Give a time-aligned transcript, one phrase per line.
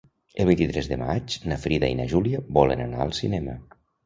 [0.43, 3.59] El vint-i-tres de maig na Frida i na Júlia volen anar al cinema.